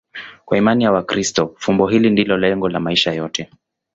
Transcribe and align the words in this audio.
Kwa 0.45 0.57
imani 0.57 0.83
ya 0.83 0.91
Wakristo, 0.91 1.55
fumbo 1.57 1.87
hilo 1.89 2.09
ndilo 2.09 2.37
lengo 2.37 2.69
la 2.69 2.79
maisha 2.79 3.13
yote. 3.13 3.49